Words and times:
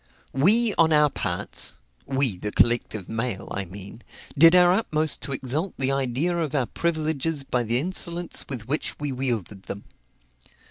We, 0.33 0.73
on 0.79 0.91
our 0.91 1.11
parts, 1.11 1.73
(we, 2.07 2.35
the 2.35 2.51
collective 2.51 3.07
mail, 3.07 3.47
I 3.51 3.65
mean,) 3.65 4.01
did 4.35 4.55
our 4.55 4.71
utmost 4.73 5.21
to 5.21 5.31
exalt 5.31 5.75
the 5.77 5.91
idea 5.91 6.35
of 6.35 6.55
our 6.55 6.65
privileges 6.65 7.43
by 7.43 7.61
the 7.61 7.77
insolence 7.77 8.43
with 8.49 8.67
which 8.67 8.97
we 8.99 9.11
wielded 9.11 9.61
them. 9.65 9.83